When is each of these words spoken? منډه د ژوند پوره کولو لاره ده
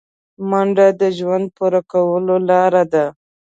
منډه 0.49 0.87
د 1.01 1.03
ژوند 1.17 1.45
پوره 1.57 1.81
کولو 1.91 2.35
لاره 2.49 2.83
ده 2.93 3.05